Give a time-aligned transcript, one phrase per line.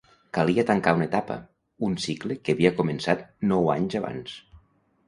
[0.35, 1.37] Calia tancar una etapa,
[1.89, 3.23] un cicle que havia començat
[3.55, 4.41] nou anys abans.